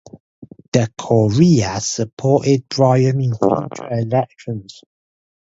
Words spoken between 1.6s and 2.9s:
supported